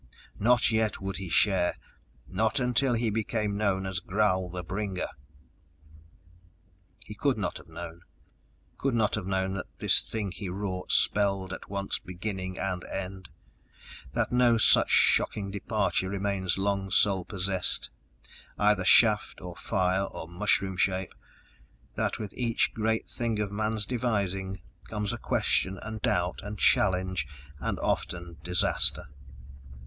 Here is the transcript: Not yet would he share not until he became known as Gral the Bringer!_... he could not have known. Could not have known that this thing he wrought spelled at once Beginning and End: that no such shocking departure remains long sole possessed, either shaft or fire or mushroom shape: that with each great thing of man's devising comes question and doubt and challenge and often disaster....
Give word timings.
Not 0.39 0.71
yet 0.71 0.99
would 0.99 1.17
he 1.17 1.29
share 1.29 1.75
not 2.27 2.59
until 2.59 2.93
he 2.93 3.11
became 3.11 3.55
known 3.55 3.85
as 3.85 3.99
Gral 3.99 4.49
the 4.49 4.63
Bringer!_... 4.63 5.05
he 7.05 7.13
could 7.13 7.37
not 7.37 7.59
have 7.59 7.67
known. 7.67 8.01
Could 8.79 8.95
not 8.95 9.13
have 9.13 9.27
known 9.27 9.53
that 9.53 9.67
this 9.77 10.01
thing 10.01 10.31
he 10.31 10.49
wrought 10.49 10.91
spelled 10.91 11.53
at 11.53 11.69
once 11.69 11.99
Beginning 11.99 12.57
and 12.57 12.83
End: 12.85 13.29
that 14.13 14.31
no 14.31 14.57
such 14.57 14.89
shocking 14.89 15.51
departure 15.51 16.09
remains 16.09 16.57
long 16.57 16.89
sole 16.89 17.23
possessed, 17.23 17.91
either 18.57 18.83
shaft 18.83 19.39
or 19.39 19.55
fire 19.55 20.05
or 20.05 20.27
mushroom 20.27 20.77
shape: 20.77 21.13
that 21.93 22.17
with 22.17 22.33
each 22.33 22.73
great 22.73 23.07
thing 23.07 23.37
of 23.39 23.51
man's 23.51 23.85
devising 23.85 24.63
comes 24.85 25.13
question 25.21 25.77
and 25.83 26.01
doubt 26.01 26.39
and 26.41 26.57
challenge 26.57 27.27
and 27.59 27.77
often 27.81 28.37
disaster.... 28.43 29.05